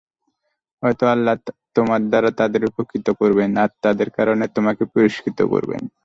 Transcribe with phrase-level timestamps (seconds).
[0.83, 1.35] হয়তো আল্লাহ
[1.75, 5.83] তোমার দ্বারা তাদের উপকৃত করবেন আর তাদের কারণে তোমাকে পুরস্কৃত করবেন।